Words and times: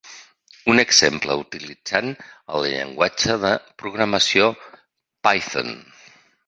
Un 0.71 0.83
exemple 0.83 1.35
utilitzant 1.41 2.09
el 2.55 2.67
llenguatge 2.73 3.39
de 3.47 3.55
programació 3.83 4.53
Python. 5.29 5.75